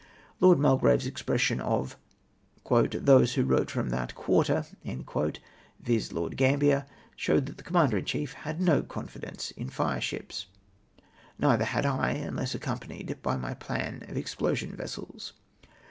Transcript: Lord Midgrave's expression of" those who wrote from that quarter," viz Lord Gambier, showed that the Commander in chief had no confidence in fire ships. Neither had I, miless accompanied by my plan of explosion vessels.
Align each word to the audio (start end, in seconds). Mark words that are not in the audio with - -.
Lord 0.39 0.57
Midgrave's 0.57 1.05
expression 1.05 1.59
of" 1.61 1.95
those 2.67 3.33
who 3.35 3.43
wrote 3.43 3.69
from 3.69 3.89
that 3.91 4.15
quarter," 4.15 4.65
viz 5.79 6.11
Lord 6.11 6.37
Gambier, 6.37 6.87
showed 7.15 7.45
that 7.45 7.57
the 7.57 7.63
Commander 7.63 7.97
in 7.99 8.05
chief 8.05 8.33
had 8.33 8.59
no 8.59 8.81
confidence 8.81 9.51
in 9.51 9.69
fire 9.69 10.01
ships. 10.01 10.47
Neither 11.37 11.65
had 11.65 11.85
I, 11.85 12.13
miless 12.31 12.55
accompanied 12.55 13.15
by 13.21 13.37
my 13.37 13.53
plan 13.53 14.03
of 14.09 14.17
explosion 14.17 14.75
vessels. 14.75 15.33